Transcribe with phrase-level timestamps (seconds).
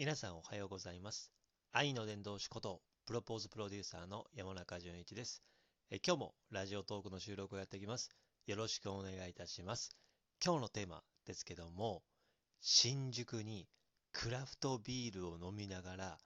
[0.00, 1.30] 皆さんおはようございます。
[1.72, 5.42] 愛の伝道師こと、プロポーズプロデューサーの山中淳一です。
[5.90, 8.08] え今日もラジオトークの収録をやっていきます。
[8.46, 9.94] よろしくお願いいたします。
[10.42, 12.02] 今日のテーマですけども、
[12.62, 13.68] 新宿に
[14.12, 16.18] クラフトビールを飲みながら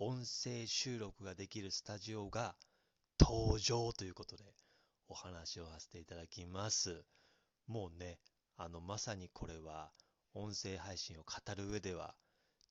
[0.00, 2.56] 音声収録ができるスタジオが
[3.20, 4.42] 登場ということで
[5.06, 7.04] お話をさせていただきます。
[7.68, 8.18] もうね、
[8.56, 9.92] あの、まさにこれは
[10.34, 12.16] 音声配信を語る上では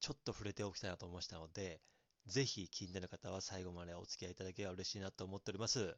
[0.02, 1.80] ちょっと触れておきたいなと思いましたので、
[2.26, 5.96] ぜひ気になる方は最後までお付き合いいただければ嬉しいなと思っております。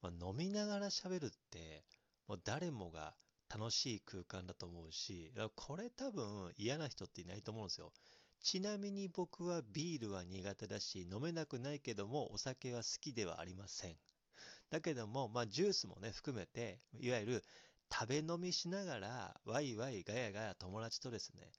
[0.00, 1.84] まあ、飲みながら喋るって、
[2.26, 3.14] もう誰もが
[3.54, 7.92] 楽しい空間だと思うし、これ多分嫌な人っていないと思うんですよ。
[8.40, 13.96] ちなみに僕はビールは苦手だし、飲めなくないけども、お酒は好きではありません。
[14.70, 17.44] だけども、まあ、ジュースもね、含めて、いわゆる
[17.92, 21.50] 食べ飲みしながら、ワイワイガヤガヤ友達とですね、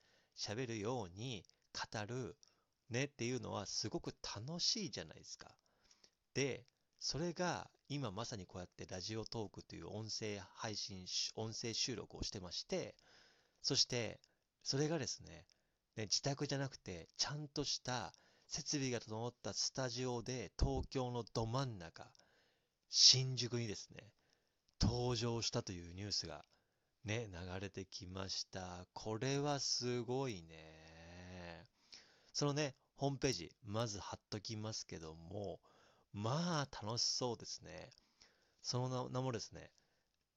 [0.42, 2.36] 喋るように語る
[2.90, 5.56] ねっていうのはすごく楽しいじゃないですか。
[6.34, 6.66] で、
[7.00, 12.96] それが今まさにこうやってラジオトークという音声配信、音声収録をしてまして、
[13.62, 14.20] そして
[14.64, 15.46] それがですね、
[15.96, 18.14] ね自宅じゃなくてちゃんとした
[18.48, 22.12] 設備が整ったスタジオで東京のど真ん中、
[22.90, 24.12] 新宿にですね、
[24.82, 26.44] 登場したというニュースが
[27.04, 28.86] ね、流れてきました。
[28.94, 31.68] これはすごいね。
[32.34, 35.60] そのね、ホームページ、まず貼っときますけども、
[36.14, 37.90] まあ楽しそうですね。
[38.62, 39.72] その名もですね、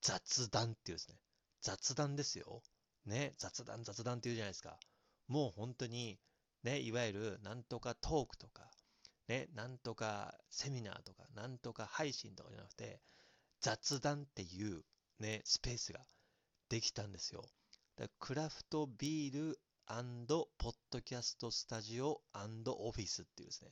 [0.01, 1.17] 雑談っていうですね、
[1.61, 2.62] 雑談ですよ。
[3.05, 4.79] ね、雑談雑談っていうじゃないですか。
[5.29, 6.19] もう本当に、
[6.62, 8.70] ね、いわゆるなんとかトークとか、
[9.29, 13.01] ね、なんとかセミナーとか、なんとか配信とかじゃなくて、
[13.61, 14.83] 雑談っていう
[15.19, 16.01] ね、スペースが
[16.69, 17.45] できたんですよ。
[18.19, 23.70] クラフトビールポッドキャストスタジオオフィスっていうですね。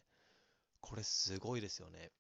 [0.81, 2.11] これすごいですよね。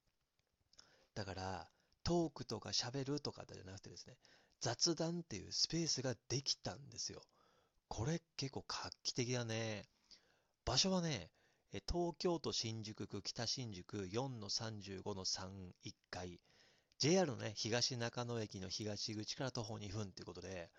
[1.15, 1.69] だから、
[2.05, 4.17] トークとか喋るとかじゃなくてですね、
[4.61, 7.23] 雑談っていうスペースができたんですよ。
[7.89, 9.85] これ結構画期的だね。
[10.65, 11.31] 場所はね、
[11.73, 16.41] 東京都新宿区北新宿4-35-31階。
[17.03, 20.71] JR のね、東中野駅の東口から徒歩2分ということで、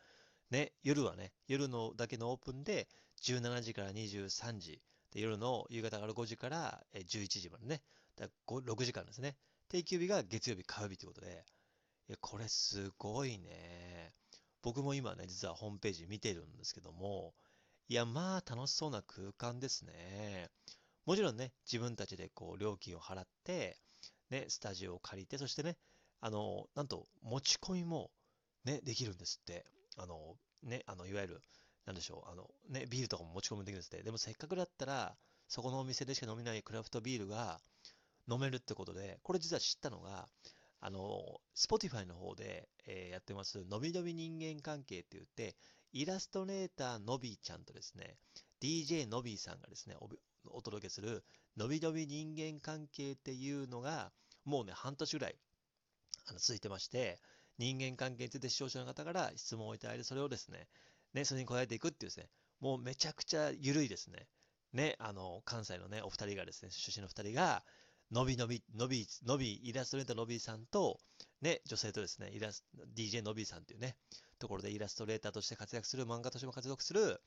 [0.51, 2.87] ね、夜はね、夜のだけのオープンで
[3.23, 7.81] 17時から23時、で夜の夕方から5時から11時までね、
[8.15, 9.35] だ6時間ですね。
[9.67, 11.43] 定休日が月曜日、火曜日ということで、
[12.07, 14.13] いやこれすごいね。
[14.61, 17.33] 僕も今ね、実はホームページ見てるんですけども、
[17.89, 20.49] いや、まあ楽しそうな空間ですね。
[21.05, 23.77] もちろんね、自分たちでこう料金を払って、
[24.29, 25.75] ね、スタジオを借りて、そしてね、
[26.25, 28.09] あの、なんと持ち込みも
[28.63, 29.65] ね、できるんですって。
[29.97, 31.41] あの、ね、あの、いわゆる、
[31.85, 34.03] なんでしょう、あの、ね、ビールとかも持ち込みできるんですって。
[34.03, 35.17] でもせっかくだったら、
[35.49, 37.59] そこのお店でしか飲めないクラフトビールが
[38.31, 40.29] 飲めるってことで、これ実は知ったのが、
[40.79, 45.57] あの、Spotify の方で、えーやってます、のびのび人間関係って言って、
[45.91, 48.15] イラストレーターのびちゃんとですね、
[48.61, 50.07] DJ のびさんがですね、お
[50.57, 51.25] お届けする、
[51.57, 54.13] のびのび人間関係っていうのが、
[54.45, 55.35] もうね、半年ぐらい
[56.25, 57.19] あの続いてまして、
[57.57, 60.67] 人間関係について視聴者の方から質問をいただいて、それをですね、
[61.13, 62.27] ね、それに答えていくっていうですね、
[62.59, 64.27] もうめちゃくちゃ緩いですね。
[64.73, 67.63] ね、あの、関西のね、お二人がですね、出身の二人が、
[68.11, 70.99] のびのび、のび、のび、イラストレーターのびさんと、
[71.41, 72.63] ね、女性とですね、イラス
[72.95, 73.95] DJ のびさんっていうね、
[74.39, 77.21] ところでイラストレーターとして活躍する、漫画としても活躍する、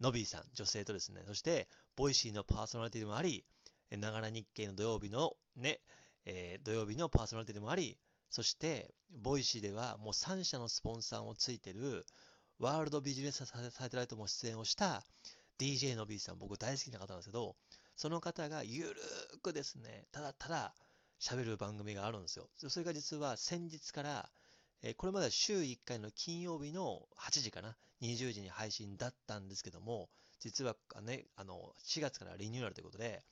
[0.00, 3.44] のびさん、女性とですね、そして、ボイシーのパーソナリティでもあり、
[3.90, 5.80] ながら日経の土曜日のね、
[6.24, 7.98] えー土曜日のパーソナリティでもあり、
[8.30, 12.04] そして、 Voicy ではもう3社のスポンサーもついてる、
[12.58, 15.04] ワールドビジネスサテライトも出演をした
[15.58, 17.56] DJ Nobby さん、僕大好きな方なんですけど、
[17.96, 20.74] その方がゆるーくですね、ただただ
[21.20, 22.48] 喋る番組があるんですよ。
[22.56, 24.30] それが実は先日から、
[24.96, 33.24] これまでは週1回の金曜日の8時かな、20時に配信だったんですけども、実はね、あの、4月からリニューアルということで、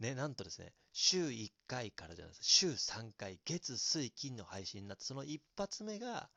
[0.00, 6.28] ね、なんとですね、週1回からじゃないです週3回、月、水、金の配信になって、その一発目が、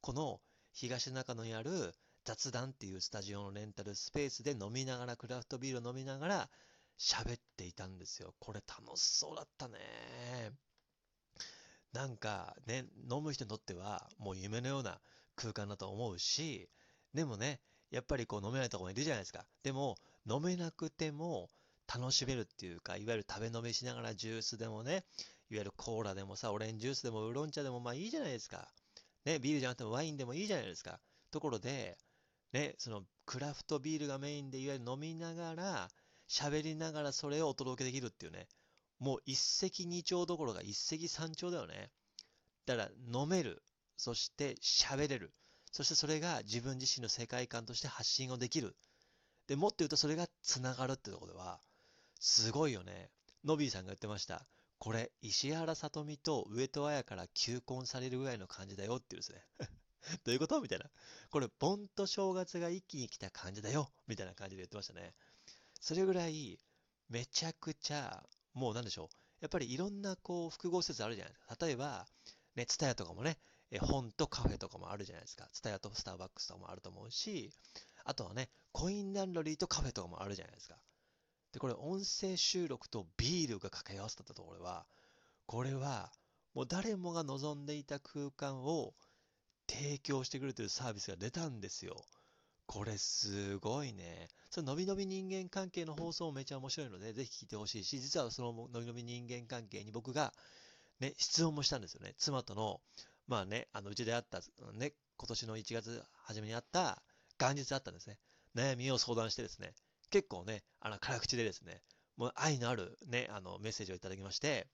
[0.00, 0.40] この
[0.72, 6.50] 東中野にある雑談っていうスタジオのレンタルスペースで飲みながら、クラフトビールを飲みながら
[6.98, 8.34] 喋っていたんですよ。
[8.38, 9.78] これ楽しそうだったね。
[11.92, 15.00] なんかね、飲む人にとってはもう夢のような
[15.36, 16.68] 空間だと思うし、
[17.12, 17.60] でもね、
[17.90, 19.46] やっぱりこう飲めないところもいるじゃないですか。
[19.62, 19.96] でも、
[20.28, 21.50] 飲めなくても
[21.92, 25.04] 楽しめるっていうか、いわゆる食べ飲みしながらジュースでもね、
[25.50, 28.68] いわゆるコーラでもさ、オレンジジュースでもウーロン茶でもまあいいじゃないですか。
[29.24, 31.00] ね、ビールじゃなくてもワインでもいいじゃないですか。
[31.30, 31.96] ところで、
[32.52, 35.90] ね、そのクラフトビールがメインでいわゆる飲みながら
[36.28, 38.48] 喋りながらそれをお届けできるっていうね、
[38.98, 41.90] もう一石二鳥どころか一石三鳥だよね。
[42.66, 42.90] だから
[43.20, 43.62] 飲める、
[43.96, 45.32] そして喋れる、
[45.72, 48.76] そしてそれが自分自身の世界観として発信をできる。
[49.46, 51.60] で、もっと言うとそれがつながるってところでは、
[52.26, 53.10] すごいよね。
[53.44, 54.46] ノビーさんが言ってました。
[54.78, 59.44] これ、石原さとみと上戸彩から求婚されるぐらいの感じだよって言うんですね。
[60.24, 60.58] どういうこと？
[60.62, 60.90] みたいな。
[61.28, 65.12] これ、盆と正月が一気に来た感じだよみたいな感じで言ってましたね。
[65.78, 66.58] それぐらい、
[67.10, 69.16] めちゃくちゃ、もうなんでしょう。
[69.42, 71.66] やっぱりいろんなこう複合施設あるじゃないですか。
[71.66, 72.08] 例えば、
[72.54, 73.38] ね、ツタヤとかもね、
[73.70, 75.50] え本とカフェとかもあるじゃないですか。
[75.52, 77.52] ツタヤとスターバックスとかもあると思うし、
[78.04, 80.78] あとはね、コインランドリーとカフェとかもあるじゃないですか。
[81.54, 84.84] で、これ音声収録とビールが掛け合わせたところは、
[85.46, 86.10] これは
[86.52, 88.92] もう誰もが望んでいた空間を
[89.68, 92.04] 提供してくれてるサービスが出たんですよ。
[92.66, 94.28] これすごいね。
[94.50, 100.34] そののびのび人間関係の放送もめちゃ面白いので、ぜひ聞いてほしいし、実はそののびのび人間関係に僕が
[100.98, 102.14] ね、質問もしたんですよね。
[102.18, 102.80] 妻との、
[103.28, 104.40] まあね、あの、うちであった、
[104.72, 107.00] ね、今年の1月初めにあった
[107.38, 108.18] 元日あったんですね。
[108.56, 109.74] 悩みを相談してですね、
[110.14, 111.82] 結構ね、あの、辛口でですね、
[112.16, 114.68] もう愛のあるね、あの、メッセージをいただきまして、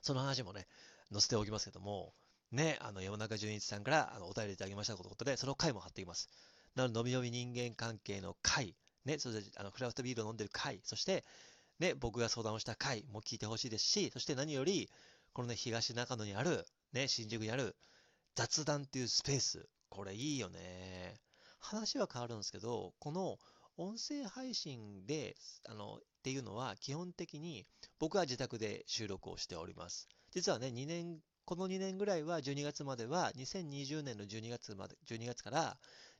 [0.00, 0.66] その話もね、
[1.12, 2.14] 載せておきますけども、
[2.50, 6.30] ね、あの、山中淳一さんからあのお便りいただきましたということで、その回も貼っていきます。
[6.74, 8.74] なので、のびのび人間関係の回、
[9.04, 11.26] ね、それで、あの、クラフトビールを飲んでる回、そして、
[11.78, 14.88] ね、僕が相談をした回も聞いてほしいですし、そして何より、
[15.34, 16.64] このね、東中野にある、
[16.94, 17.76] ね、新宿にある
[18.34, 19.68] 雑談っていうスペース。
[19.90, 21.20] これいいよね。
[21.58, 23.38] 話は変わるんですけど、この
[23.76, 25.36] 音声配信で、
[25.68, 27.66] あの、っていうのは基本的に
[27.98, 30.08] 僕は自宅で収録をしております。
[30.30, 35.76] 実はね、2年、この2年ぐらいは12月までは2020年の12月まで、12月から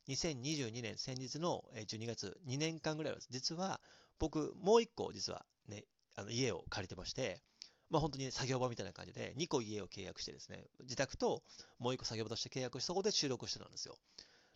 [0.09, 3.81] 2022年先日の12月2年間ぐらいは実は
[4.19, 5.85] 僕もう1個実はね、
[6.17, 7.41] あの家を借りてまして、
[7.89, 11.43] まあ本当に作業場みたいな感じで2個家を契約してですね、自宅と
[11.79, 13.97] もう1個作業場として契約してそこで収録してたんですよ。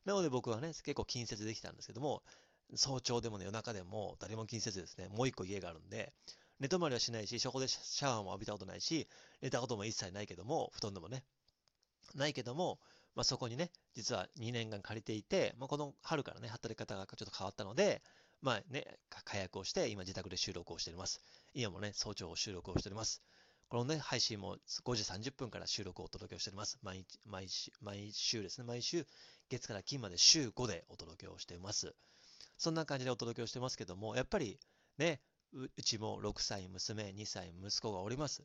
[0.04, 2.22] なので僕はね、結構近接できたんですけども、
[2.74, 6.12] 早朝でもね、夜中でも誰も近接ですね、もう一個家があるんで、
[6.60, 9.08] 寝泊まりはしないし、そこでシャワーも浴びたことないし、
[9.40, 11.24] 寝たことも一切ないけども、布団でもね、
[12.14, 12.78] ないけども、
[13.14, 18.02] まあ、そこにね、実は2年間借りていて、まあ、この春からね、働き方がちょっと変わったので、
[18.40, 21.20] まあね、解約をして、今自宅で収録をしております。
[21.54, 23.22] 今もね、早朝収録をしております。
[23.68, 26.78] このね、配信も5時30分から収録をお届けをしております。
[26.82, 29.06] 毎日、毎週、毎週ですね、毎週、
[29.48, 31.94] 月から金まで週5でお届けをしています。
[32.58, 34.58] そんな感じでお届けをしてますけども、やっぱり
[34.98, 35.20] ね、
[35.52, 38.44] うちも6歳娘、2歳息子がおります。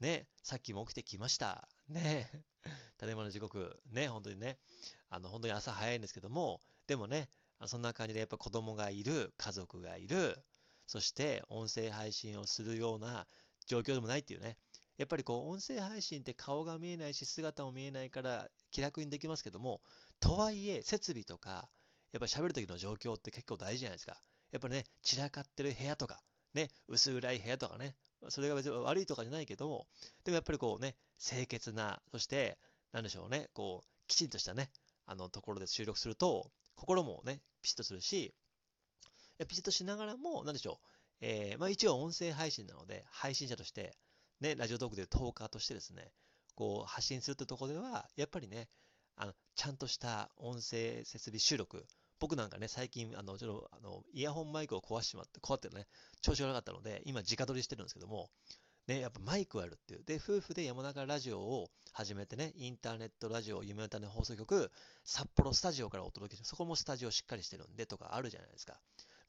[0.00, 1.68] ね、さっきも起きてきました。
[1.88, 2.44] ね、
[2.96, 4.58] ただいまの時刻、ね、本当にね、
[5.10, 7.28] あの、本当に朝早いんですけども、でもね、
[7.66, 10.42] そんな感じでやっぱ子供がいる、家族がいる、
[10.86, 13.26] そして音声配信をするような
[13.66, 14.56] 状況でもないっていうね。
[14.96, 19.82] やっぱりこう、音声配信って顔が見えないし、姿も見えないから気楽にできますけども、
[20.18, 21.70] とはいえ、設備とか、
[22.12, 24.20] やっぱり喋る時の状況って結構大事じゃないですか。
[24.52, 26.20] やっぱりね、散らかってる部屋とか、
[26.54, 27.94] ね、薄暗い部屋とかね、
[28.28, 29.86] それが別に悪いとかじゃないけども、
[30.24, 32.58] でもやっぱりこうね、清潔な、そして、
[32.92, 34.70] なんでしょうね、こう、きちんとしたね、
[35.06, 38.34] あのところで収録すると、心もね、ピシッとするし、
[39.48, 40.86] ピシッとしながらも、なんでしょう、
[41.20, 43.96] えー、まあ一応音声配信なので、配信者として、
[44.40, 46.12] ね、ラジオトークでトーカーとしてですね、
[46.54, 48.68] こう発信するってところでは、やっぱりね、
[49.16, 51.86] あのちゃんとした音声設備収録、
[52.20, 55.86] 僕なんかね、最近、あの、ちょっと、あの、イヤホンマイクを壊してしまって、壊ってね、
[56.20, 58.30] 調子がなかったので、今、直撮りしてるんですけども、
[58.86, 60.04] ね、やっぱマイクあるっていう。
[60.04, 64.70] で、夫婦で山中ラジオを始めてね、インターネットラジオ、夢歌の放送局、
[65.04, 68.78] 札幌スタジオからお届けして、そこもスタジオしっかりしてるんでとかあるじゃないですか。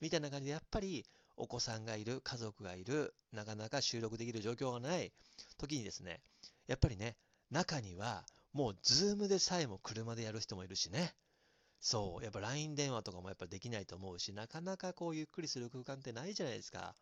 [0.02, 1.06] みたいな感じで、やっぱり、
[1.38, 5.14] お子さんがいる、家族がいる、なかなか収録できる状況がない
[5.58, 6.22] 時にですね、
[6.68, 7.16] やっぱりね、
[7.52, 11.14] 中には、もう、ズームでさえも車でやる人もいるしね。
[11.82, 16.96] そう、やっぱ LINE 電話とかもやっぱできないと思うし、なかなかこうゆっくりする空間ってないじゃないですか。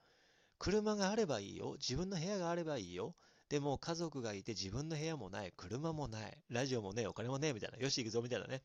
[0.58, 1.74] 車があればいいよ。
[1.74, 3.14] 自分の部屋があればいいよ。
[3.50, 5.52] でも家族がいて自分の部屋もない。
[5.58, 6.38] 車もない。
[6.50, 7.78] ラジオもね、お金もね、みたいな。
[7.78, 8.64] よし、行くぞ、みたいなね。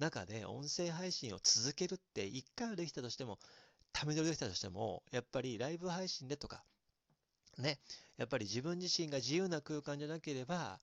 [0.00, 3.38] 中で音声配信を続けるって一回はできたとしても、
[3.92, 6.64] ため撮りできたとしても、やっぱりライブ配信でとか、
[7.58, 7.78] ね、
[8.16, 10.80] やっぱり自分自身が自由な空間じゃなければ、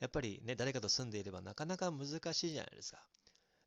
[0.00, 2.98] やっぱりね、誰かと住んでいればなかなか難しいじゃないですか。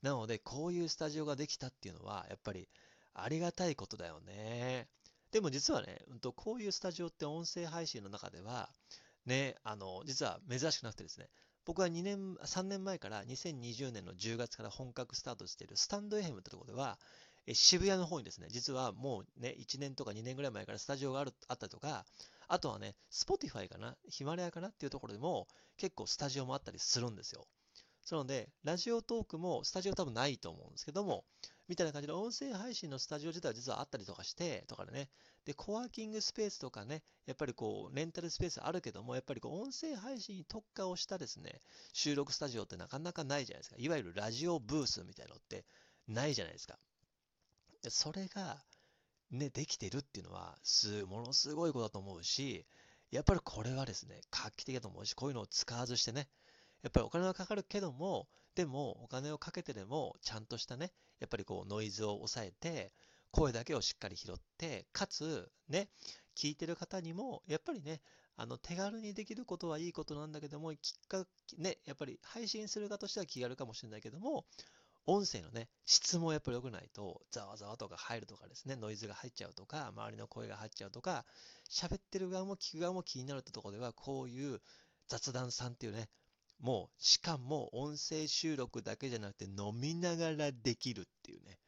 [0.05, 2.69] なので、こういうスタジオができたっていうのは、やっぱり
[3.15, 4.87] ありがたいことだよね。
[5.31, 8.69] でも実はね、うんと、こういうスタジオって音声配信の中では、
[9.25, 11.27] ね、あの、実は珍しくなくてですね、
[11.65, 16.99] 僕は2年、3年前から2020年の10月から本格スタートしているスタンド FM ってところでは、
[17.47, 22.05] え渋谷の方にですね、実はもうね、1年とか2年ぐらい前からスタジオがあるあったりとか、
[22.47, 24.67] あとはね、Spotify かな、ヒマラヤかな？
[24.67, 25.47] っていうところでも
[25.77, 27.47] 結構スタジオもあったりするんですよ。
[28.11, 31.25] なので、ラジオトークもスタジオ多分ないと思うんですけども、
[31.67, 35.09] みたいな感じで音声配信のスタジオ自体は実はあったりとかして、とかでね。
[35.45, 41.59] で、コワーキングスペースとかね、やっぱりこう、レンタルスペースあるけども、やっぱりこう、音声配信に特化をしたですね、
[41.93, 43.75] 収録スタジオってなかなかないじゃないですか。
[43.79, 45.65] いわゆるラジオブースみたいなのって
[46.07, 46.77] ないじゃないですか。
[47.89, 48.63] それが、
[49.31, 52.65] ね、できてるっていうのは、す、ものすごいことだと思うし、
[53.11, 56.27] やっぱりこれはですね、画期的だと思うし、こういうのを使わずしてね、
[56.85, 62.93] やっぱりお金はかかるけども、でもお金をかけてでも、ちゃんとしたね、やっぱりこうノイズを抑えて、
[63.31, 65.89] 声だけをしっかり拾って、かつ、ね、
[66.35, 68.01] 聞いてる方にも、やっぱりね、
[68.37, 74.45] あの手軽にできることはいいことなんだけども、きっかけ、ね、やっぱり配信する側としては気軽かもしれないけども、
[75.07, 81.25] 音声のね、質もやっぱり良くないと、ざわざわとか入るとかですね、ノイズが入っちゃうとか、周りの声が入っちゃうとか、
[81.67, 84.61] 喋ってる側も聞く側も気になるってところでは、こういう
[85.07, 86.09] 雑談さんっていうね、
[86.59, 91.59] もう、しかも音声収録だけじゃなくて飲みながらできるっていうね、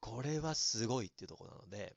[0.00, 1.96] これはすごいっていうところなので、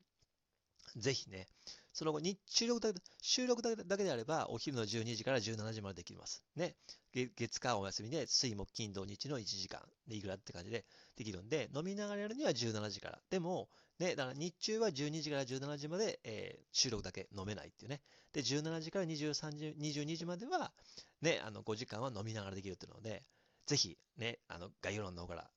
[0.97, 1.47] ぜひね、
[1.93, 6.43] その後に収録だけ収録だけであれば、お昼の12時から17時までできます。
[6.55, 6.75] ね。
[7.13, 13.21] 月火お休みで、水木金土日の1時間でいくらって感じでできるんで、飲みながらやるには17時から。
[13.29, 18.01] でも、ね、だから日中は12時から17時まで、えー、収録だけ飲めないっていうね。
[18.33, 20.71] で、17時から23時、22時までは、
[21.21, 23.23] ね、あの、5時間は飲みながらできるっていうので、
[23.67, 25.49] ぜひ、ね、あの、概要欄の方から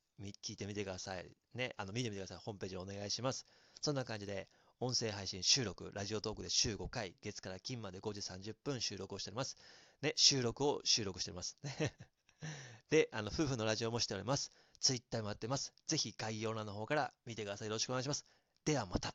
[0.44, 1.30] 聞いてみてください。
[1.54, 2.38] ね、あの、見てみてください。
[2.38, 3.46] ホームページお願いします。
[3.80, 9.56] そんな感じで、音声配信収録、ラジオトークで週5回、月から金まで5時30分収録をしております。
[10.02, 11.56] ね、収録を収録しております。
[12.90, 14.52] で、あの、夫婦のラジオもしております。
[14.80, 15.72] ツイッターもやってます。
[15.86, 17.68] ぜひ概要欄の方から見てください。
[17.68, 18.26] よろしくお願いします。
[18.64, 19.14] ではまた。